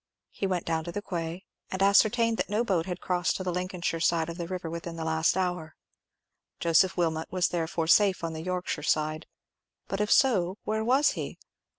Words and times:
He 0.31 0.47
went 0.47 0.65
down 0.65 0.83
to 0.85 0.91
the 0.91 1.03
quay, 1.03 1.45
and 1.69 1.83
ascertained 1.83 2.37
that 2.37 2.49
no 2.49 2.63
boat 2.63 2.87
had 2.87 2.99
crossed 3.01 3.35
to 3.37 3.43
the 3.43 3.51
Lincolnshire 3.51 3.99
side 3.99 4.29
of 4.29 4.37
the 4.39 4.47
river 4.47 4.67
within 4.67 4.95
the 4.95 5.05
last 5.05 5.37
hour. 5.37 5.75
Joseph 6.59 6.97
Wilmot 6.97 7.31
was 7.31 7.49
therefore 7.49 7.85
safe 7.85 8.23
on 8.23 8.33
the 8.33 8.41
Yorkshire 8.41 8.81
side; 8.81 9.27
but 9.87 10.01
if 10.01 10.11
so, 10.11 10.57
where 10.63 10.83
was 10.83 11.11
he? 11.11 11.37